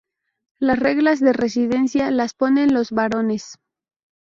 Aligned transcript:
Las 0.57 0.79
reglas 0.79 1.19
de 1.19 1.31
residencia 1.31 2.09
las 2.09 2.33
ponen 2.33 2.73
los 2.73 2.89
varones. 2.91 3.59